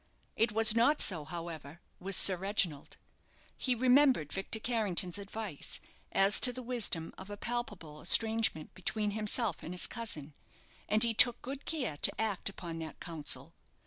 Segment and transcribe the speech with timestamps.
[0.35, 2.97] It was not so, however, with Sir Reginald.
[3.55, 5.79] He remembered Victor Carrington's advice
[6.11, 10.33] as to the wisdom of a palpable estrangement between himself and his cousin,
[10.89, 13.53] and he took good care to act upon that counsel.